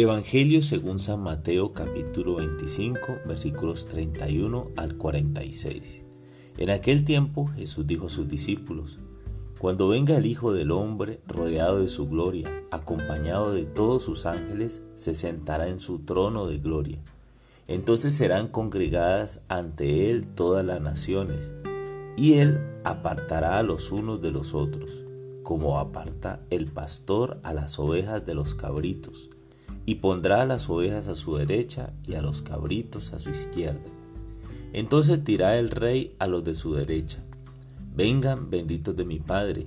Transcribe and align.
Evangelio 0.00 0.62
según 0.62 1.00
San 1.00 1.18
Mateo 1.24 1.72
capítulo 1.72 2.36
25 2.36 3.00
versículos 3.26 3.86
31 3.86 4.70
al 4.76 4.96
46. 4.96 6.04
En 6.56 6.70
aquel 6.70 7.04
tiempo 7.04 7.48
Jesús 7.48 7.84
dijo 7.84 8.06
a 8.06 8.08
sus 8.08 8.28
discípulos, 8.28 9.00
Cuando 9.58 9.88
venga 9.88 10.16
el 10.16 10.26
Hijo 10.26 10.52
del 10.52 10.70
Hombre 10.70 11.18
rodeado 11.26 11.80
de 11.80 11.88
su 11.88 12.08
gloria, 12.08 12.48
acompañado 12.70 13.52
de 13.52 13.64
todos 13.64 14.04
sus 14.04 14.24
ángeles, 14.24 14.82
se 14.94 15.14
sentará 15.14 15.66
en 15.66 15.80
su 15.80 15.98
trono 15.98 16.46
de 16.46 16.58
gloria. 16.58 17.00
Entonces 17.66 18.14
serán 18.14 18.46
congregadas 18.46 19.42
ante 19.48 20.12
él 20.12 20.28
todas 20.28 20.64
las 20.64 20.80
naciones, 20.80 21.52
y 22.16 22.34
él 22.34 22.60
apartará 22.84 23.58
a 23.58 23.64
los 23.64 23.90
unos 23.90 24.22
de 24.22 24.30
los 24.30 24.54
otros, 24.54 24.88
como 25.42 25.80
aparta 25.80 26.40
el 26.50 26.70
pastor 26.70 27.40
a 27.42 27.52
las 27.52 27.80
ovejas 27.80 28.24
de 28.24 28.34
los 28.36 28.54
cabritos 28.54 29.30
y 29.88 29.94
pondrá 29.94 30.42
a 30.42 30.44
las 30.44 30.68
ovejas 30.68 31.08
a 31.08 31.14
su 31.14 31.36
derecha 31.36 31.94
y 32.06 32.12
a 32.12 32.20
los 32.20 32.42
cabritos 32.42 33.14
a 33.14 33.18
su 33.18 33.30
izquierda. 33.30 33.80
Entonces 34.74 35.24
dirá 35.24 35.58
el 35.58 35.70
rey 35.70 36.14
a 36.18 36.26
los 36.26 36.44
de 36.44 36.52
su 36.52 36.74
derecha, 36.74 37.24
vengan 37.96 38.50
benditos 38.50 38.94
de 38.96 39.06
mi 39.06 39.18
Padre, 39.18 39.64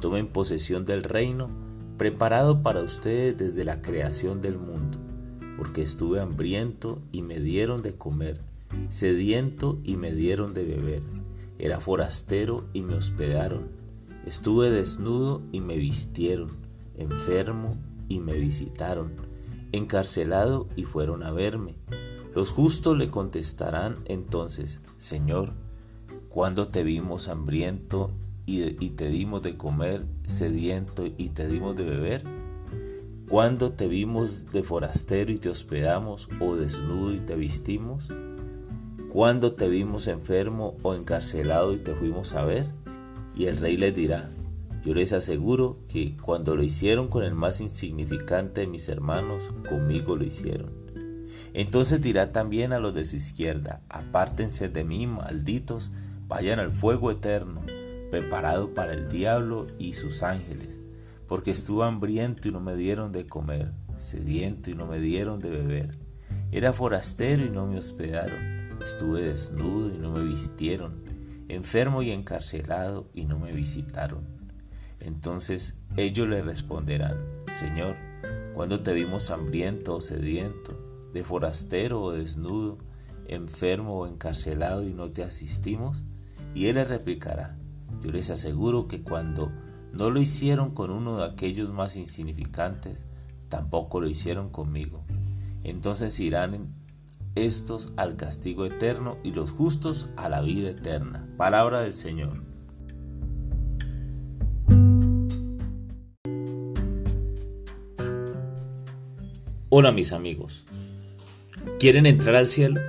tomen 0.00 0.26
posesión 0.26 0.84
del 0.84 1.04
reino 1.04 1.50
preparado 1.98 2.62
para 2.62 2.82
ustedes 2.82 3.38
desde 3.38 3.64
la 3.64 3.80
creación 3.80 4.40
del 4.40 4.58
mundo, 4.58 4.98
porque 5.56 5.82
estuve 5.82 6.18
hambriento 6.18 6.98
y 7.12 7.22
me 7.22 7.38
dieron 7.38 7.80
de 7.80 7.94
comer, 7.94 8.40
sediento 8.88 9.78
y 9.84 9.94
me 9.94 10.10
dieron 10.10 10.52
de 10.52 10.64
beber, 10.64 11.02
era 11.60 11.78
forastero 11.78 12.64
y 12.72 12.82
me 12.82 12.94
hospedaron, 12.94 13.68
estuve 14.26 14.68
desnudo 14.68 15.42
y 15.52 15.60
me 15.60 15.76
vistieron, 15.76 16.56
enfermo 16.96 17.76
y 18.08 18.18
me 18.18 18.32
visitaron 18.34 19.29
encarcelado 19.72 20.68
y 20.76 20.84
fueron 20.84 21.22
a 21.22 21.32
verme. 21.32 21.76
Los 22.34 22.50
justos 22.50 22.96
le 22.96 23.10
contestarán 23.10 23.98
entonces, 24.04 24.80
Señor, 24.98 25.52
¿cuándo 26.28 26.68
te 26.68 26.84
vimos 26.84 27.28
hambriento 27.28 28.12
y, 28.46 28.90
te 28.90 29.08
dimos 29.08 29.42
de 29.42 29.56
comer, 29.56 30.04
sediento 30.26 31.04
y 31.06 31.30
te 31.30 31.48
dimos 31.48 31.76
de 31.76 31.84
beber? 31.84 32.24
¿Cuándo 33.28 33.72
te 33.72 33.86
vimos 33.86 34.50
de 34.52 34.62
forastero 34.62 35.30
y 35.30 35.38
te 35.38 35.48
hospedamos, 35.50 36.28
o 36.40 36.56
desnudo 36.56 37.14
y 37.14 37.20
te 37.20 37.36
vistimos? 37.36 38.08
¿Cuándo 39.08 39.52
te 39.54 39.68
vimos 39.68 40.06
enfermo 40.08 40.76
o 40.82 40.94
encarcelado 40.94 41.72
y 41.74 41.78
te 41.78 41.94
fuimos 41.94 42.34
a 42.34 42.44
ver? 42.44 42.66
Y 43.36 43.46
el 43.46 43.58
rey 43.58 43.76
les 43.76 43.94
dirá, 43.94 44.30
yo 44.84 44.94
les 44.94 45.12
aseguro 45.12 45.78
que 45.88 46.16
cuando 46.16 46.56
lo 46.56 46.62
hicieron 46.62 47.08
con 47.08 47.22
el 47.22 47.34
más 47.34 47.60
insignificante 47.60 48.62
de 48.62 48.66
mis 48.66 48.88
hermanos, 48.88 49.44
conmigo 49.68 50.16
lo 50.16 50.24
hicieron. 50.24 50.72
Entonces 51.52 52.00
dirá 52.00 52.32
también 52.32 52.72
a 52.72 52.78
los 52.78 52.94
de 52.94 53.04
su 53.04 53.16
izquierda, 53.16 53.82
apártense 53.88 54.68
de 54.68 54.84
mí, 54.84 55.06
malditos, 55.06 55.90
vayan 56.28 56.60
al 56.60 56.70
fuego 56.70 57.10
eterno, 57.10 57.62
preparado 58.10 58.72
para 58.72 58.92
el 58.94 59.08
diablo 59.08 59.66
y 59.78 59.94
sus 59.94 60.22
ángeles, 60.22 60.80
porque 61.26 61.50
estuve 61.50 61.84
hambriento 61.84 62.48
y 62.48 62.52
no 62.52 62.60
me 62.60 62.74
dieron 62.74 63.12
de 63.12 63.26
comer, 63.26 63.72
sediento 63.96 64.70
y 64.70 64.74
no 64.74 64.86
me 64.86 64.98
dieron 64.98 65.40
de 65.40 65.50
beber, 65.50 65.98
era 66.52 66.72
forastero 66.72 67.44
y 67.44 67.50
no 67.50 67.66
me 67.66 67.78
hospedaron, 67.78 68.78
estuve 68.82 69.22
desnudo 69.22 69.94
y 69.94 69.98
no 69.98 70.10
me 70.10 70.22
vistieron, 70.22 71.02
enfermo 71.48 72.02
y 72.02 72.12
encarcelado 72.12 73.10
y 73.12 73.26
no 73.26 73.38
me 73.38 73.52
visitaron. 73.52 74.39
Entonces 75.00 75.74
ellos 75.96 76.28
le 76.28 76.42
responderán, 76.42 77.16
Señor, 77.58 77.96
cuando 78.54 78.80
te 78.80 78.92
vimos 78.92 79.30
hambriento 79.30 79.96
o 79.96 80.00
sediento, 80.00 80.78
de 81.12 81.24
forastero 81.24 82.02
o 82.02 82.12
desnudo, 82.12 82.78
enfermo 83.26 84.00
o 84.00 84.06
encarcelado 84.06 84.86
y 84.86 84.92
no 84.92 85.10
te 85.10 85.22
asistimos? 85.22 86.02
Y 86.54 86.66
él 86.66 86.76
le 86.76 86.84
replicará, 86.84 87.56
yo 88.02 88.10
les 88.10 88.30
aseguro 88.30 88.88
que 88.88 89.02
cuando 89.02 89.50
no 89.92 90.10
lo 90.10 90.20
hicieron 90.20 90.72
con 90.72 90.90
uno 90.90 91.18
de 91.18 91.26
aquellos 91.26 91.72
más 91.72 91.96
insignificantes, 91.96 93.06
tampoco 93.48 94.00
lo 94.00 94.08
hicieron 94.08 94.50
conmigo. 94.50 95.04
Entonces 95.62 96.18
irán 96.20 96.74
estos 97.34 97.92
al 97.96 98.16
castigo 98.16 98.64
eterno 98.64 99.16
y 99.22 99.32
los 99.32 99.50
justos 99.50 100.08
a 100.16 100.28
la 100.28 100.40
vida 100.40 100.70
eterna. 100.70 101.28
Palabra 101.36 101.80
del 101.80 101.94
Señor. 101.94 102.49
Hola 109.72 109.92
mis 109.92 110.10
amigos, 110.10 110.64
¿quieren 111.78 112.04
entrar 112.04 112.34
al 112.34 112.48
cielo? 112.48 112.80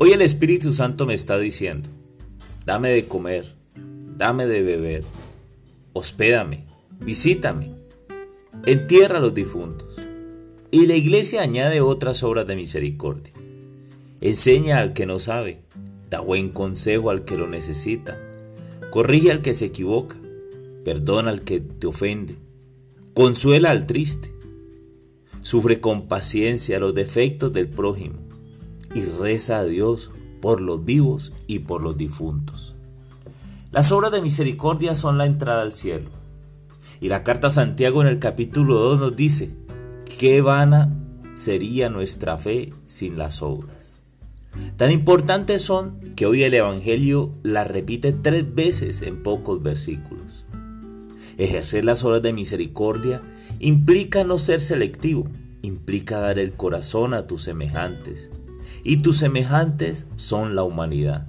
Hoy 0.00 0.10
el 0.10 0.20
Espíritu 0.20 0.72
Santo 0.72 1.06
me 1.06 1.14
está 1.14 1.38
diciendo, 1.38 1.88
dame 2.66 2.90
de 2.90 3.04
comer, 3.04 3.54
dame 4.18 4.46
de 4.46 4.62
beber, 4.62 5.04
hospédame, 5.92 6.64
visítame, 6.98 7.70
entierra 8.66 9.18
a 9.18 9.20
los 9.20 9.32
difuntos. 9.32 9.96
Y 10.72 10.86
la 10.86 10.96
iglesia 10.96 11.42
añade 11.42 11.80
otras 11.80 12.24
obras 12.24 12.48
de 12.48 12.56
misericordia. 12.56 13.32
Enseña 14.20 14.80
al 14.80 14.92
que 14.92 15.06
no 15.06 15.20
sabe, 15.20 15.60
da 16.10 16.18
buen 16.18 16.48
consejo 16.48 17.10
al 17.10 17.24
que 17.24 17.38
lo 17.38 17.46
necesita, 17.46 18.18
corrige 18.90 19.30
al 19.30 19.40
que 19.40 19.54
se 19.54 19.66
equivoca, 19.66 20.16
perdona 20.84 21.30
al 21.30 21.42
que 21.42 21.60
te 21.60 21.86
ofende, 21.86 22.34
consuela 23.14 23.70
al 23.70 23.86
triste 23.86 24.33
Sufre 25.44 25.78
con 25.78 26.08
paciencia 26.08 26.80
los 26.80 26.94
defectos 26.94 27.52
del 27.52 27.68
prójimo 27.68 28.16
y 28.94 29.02
reza 29.02 29.58
a 29.58 29.64
Dios 29.64 30.10
por 30.40 30.62
los 30.62 30.86
vivos 30.86 31.32
y 31.46 31.58
por 31.60 31.82
los 31.82 31.98
difuntos. 31.98 32.74
Las 33.70 33.92
obras 33.92 34.10
de 34.10 34.22
misericordia 34.22 34.94
son 34.94 35.18
la 35.18 35.26
entrada 35.26 35.60
al 35.60 35.74
cielo. 35.74 36.08
Y 36.98 37.10
la 37.10 37.22
carta 37.22 37.48
a 37.48 37.50
Santiago 37.50 38.00
en 38.00 38.08
el 38.08 38.20
capítulo 38.20 38.78
2 38.78 39.00
nos 39.00 39.16
dice, 39.16 39.54
qué 40.18 40.40
vana 40.40 40.90
sería 41.34 41.90
nuestra 41.90 42.38
fe 42.38 42.72
sin 42.86 43.18
las 43.18 43.42
obras. 43.42 43.96
Tan 44.78 44.92
importantes 44.92 45.60
son 45.60 46.14
que 46.16 46.24
hoy 46.24 46.44
el 46.44 46.54
Evangelio 46.54 47.32
la 47.42 47.64
repite 47.64 48.14
tres 48.14 48.54
veces 48.54 49.02
en 49.02 49.22
pocos 49.22 49.62
versículos. 49.62 50.43
Ejercer 51.36 51.84
las 51.84 52.04
obras 52.04 52.22
de 52.22 52.32
misericordia 52.32 53.22
implica 53.58 54.24
no 54.24 54.38
ser 54.38 54.60
selectivo, 54.60 55.28
implica 55.62 56.18
dar 56.18 56.38
el 56.38 56.52
corazón 56.52 57.14
a 57.14 57.26
tus 57.26 57.42
semejantes, 57.42 58.30
y 58.82 58.98
tus 58.98 59.18
semejantes 59.18 60.06
son 60.16 60.54
la 60.54 60.62
humanidad. 60.62 61.26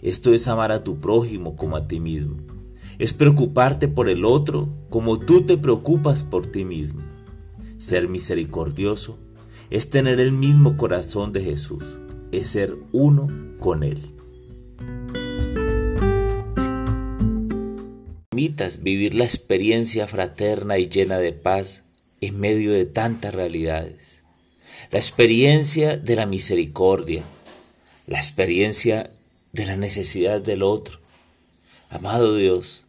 Esto 0.00 0.32
es 0.32 0.48
amar 0.48 0.72
a 0.72 0.82
tu 0.82 1.00
prójimo 1.00 1.56
como 1.56 1.76
a 1.76 1.86
ti 1.86 2.00
mismo. 2.00 2.36
Es 2.98 3.12
preocuparte 3.12 3.88
por 3.88 4.08
el 4.08 4.24
otro 4.24 4.68
como 4.90 5.18
tú 5.18 5.42
te 5.42 5.56
preocupas 5.56 6.24
por 6.24 6.46
ti 6.46 6.64
mismo. 6.64 7.02
Ser 7.78 8.08
misericordioso 8.08 9.18
es 9.70 9.90
tener 9.90 10.20
el 10.20 10.32
mismo 10.32 10.76
corazón 10.76 11.32
de 11.32 11.42
Jesús, 11.42 11.98
es 12.30 12.48
ser 12.48 12.76
uno 12.92 13.28
con 13.58 13.82
Él. 13.82 13.98
Permitas 18.32 18.82
vivir 18.82 19.14
la 19.14 19.24
experiencia 19.24 20.06
fraterna 20.06 20.78
y 20.78 20.88
llena 20.88 21.18
de 21.18 21.34
paz 21.34 21.82
en 22.22 22.40
medio 22.40 22.72
de 22.72 22.86
tantas 22.86 23.34
realidades. 23.34 24.22
La 24.90 24.98
experiencia 24.98 25.98
de 25.98 26.16
la 26.16 26.24
misericordia, 26.24 27.24
la 28.06 28.16
experiencia 28.16 29.10
de 29.52 29.66
la 29.66 29.76
necesidad 29.76 30.40
del 30.40 30.62
otro. 30.62 30.98
Amado 31.90 32.34
Dios, 32.34 32.84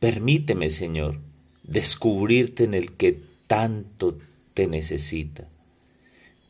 permíteme, 0.00 0.70
Señor, 0.70 1.20
descubrirte 1.62 2.64
en 2.64 2.74
el 2.74 2.96
que 2.96 3.20
tanto 3.46 4.18
te 4.54 4.66
necesita. 4.66 5.46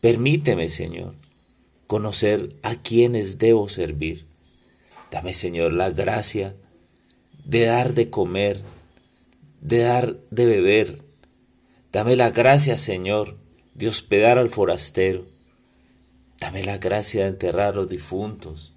Permíteme, 0.01 0.71
Señor, 0.71 1.15
conocer 1.87 2.57
a 2.63 2.75
quienes 2.77 3.37
debo 3.37 3.69
servir. 3.69 4.25
Dame, 5.11 5.35
Señor, 5.35 5.75
la 5.75 5.91
gracia 5.91 6.57
de 7.45 7.67
dar 7.67 7.95
de 7.95 8.11
comer, 8.11 8.61
de 9.61 9.79
dar 9.81 10.17
de 10.31 10.47
beber. 10.47 11.03
Dame 11.93 12.17
la 12.17 12.31
gracia, 12.31 12.77
Señor, 12.77 13.39
de 13.75 13.89
hospedar 13.89 14.39
al 14.39 14.51
forastero. 14.51 15.27
Dame 16.39 16.65
la 16.65 16.79
gracia 16.79 17.23
de 17.23 17.29
enterrar 17.29 17.73
a 17.73 17.77
los 17.77 17.89
difuntos. 17.89 18.75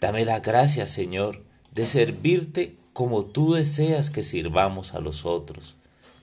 Dame 0.00 0.24
la 0.24 0.40
gracia, 0.40 0.86
Señor, 0.86 1.44
de 1.72 1.86
servirte 1.86 2.76
como 2.92 3.26
tú 3.26 3.54
deseas 3.54 4.10
que 4.10 4.22
sirvamos 4.22 4.94
a 4.94 5.00
los 5.00 5.26
otros, 5.26 5.76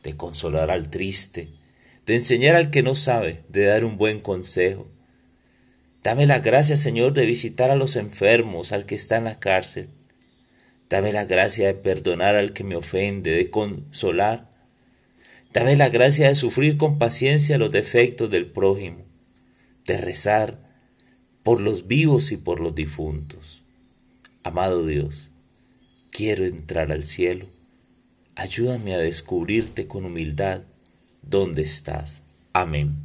de 0.03 0.15
consolar 0.17 0.71
al 0.71 0.89
triste, 0.89 1.49
de 2.05 2.15
enseñar 2.15 2.55
al 2.55 2.71
que 2.71 2.83
no 2.83 2.95
sabe, 2.95 3.43
de 3.49 3.65
dar 3.65 3.85
un 3.85 3.97
buen 3.97 4.19
consejo. 4.19 4.87
Dame 6.03 6.25
la 6.25 6.39
gracia, 6.39 6.77
Señor, 6.77 7.13
de 7.13 7.25
visitar 7.25 7.71
a 7.71 7.75
los 7.75 7.95
enfermos, 7.95 8.71
al 8.71 8.85
que 8.85 8.95
está 8.95 9.17
en 9.17 9.25
la 9.25 9.39
cárcel, 9.39 9.89
Dame 10.89 11.11
la 11.11 11.25
gracia 11.25 11.67
de 11.67 11.73
perdonar 11.73 12.35
al 12.35 12.53
que 12.53 12.63
me 12.63 12.75
ofende, 12.75 13.31
de 13.31 13.49
consolar. 13.49 14.51
Dame 15.53 15.75
la 15.75 15.89
gracia 15.89 16.27
de 16.27 16.35
sufrir 16.35 16.77
con 16.77 16.99
paciencia 16.99 17.57
los 17.57 17.71
defectos 17.71 18.29
del 18.29 18.45
prójimo, 18.45 19.05
de 19.85 19.97
rezar 19.97 20.59
por 21.43 21.61
los 21.61 21.87
vivos 21.87 22.31
y 22.31 22.37
por 22.37 22.59
los 22.59 22.75
difuntos. 22.75 23.63
Amado 24.43 24.85
Dios, 24.85 25.29
quiero 26.11 26.45
entrar 26.45 26.91
al 26.91 27.03
cielo. 27.03 27.47
Ayúdame 28.35 28.93
a 28.93 28.99
descubrirte 28.99 29.87
con 29.87 30.05
humildad 30.05 30.63
dónde 31.21 31.61
estás. 31.63 32.21
Amén. 32.53 33.04